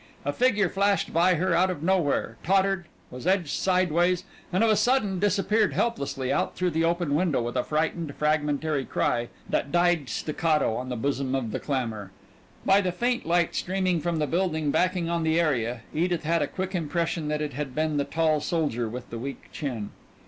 [0.25, 4.75] A figure flashed by her out of nowhere, tottered, was edged sideways, and of a
[4.75, 10.09] sudden disappeared helplessly out through the open window with a frightened, fragmentary cry that died
[10.09, 12.09] staccato on the bosom of the clamor.
[12.65, 16.47] By the faint light streaming from the building backing on the area Edith had a
[16.47, 19.91] quick impression that it had been the tall soldier with the weak chin.